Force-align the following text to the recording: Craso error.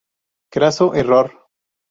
Craso 0.51 0.95
error. 0.95 1.29